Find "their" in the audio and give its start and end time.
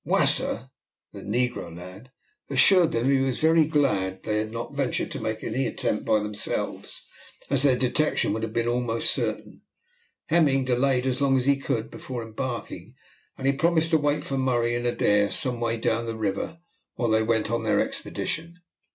7.61-7.75, 17.61-17.79